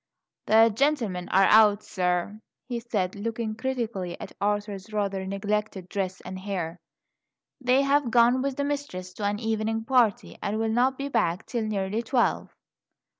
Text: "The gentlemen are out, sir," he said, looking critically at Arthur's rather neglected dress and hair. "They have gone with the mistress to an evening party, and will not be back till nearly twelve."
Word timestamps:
"The 0.47 0.69
gentlemen 0.73 1.29
are 1.29 1.43
out, 1.45 1.83
sir," 1.83 2.39
he 2.67 2.79
said, 2.79 3.13
looking 3.15 3.53
critically 3.53 4.19
at 4.19 4.31
Arthur's 4.41 4.91
rather 4.91 5.27
neglected 5.27 5.87
dress 5.89 6.21
and 6.21 6.39
hair. 6.39 6.79
"They 7.63 7.83
have 7.83 8.09
gone 8.09 8.41
with 8.41 8.55
the 8.55 8.63
mistress 8.63 9.13
to 9.13 9.25
an 9.25 9.37
evening 9.39 9.85
party, 9.85 10.39
and 10.41 10.57
will 10.57 10.69
not 10.73 10.97
be 10.97 11.07
back 11.07 11.45
till 11.45 11.65
nearly 11.65 12.01
twelve." 12.01 12.51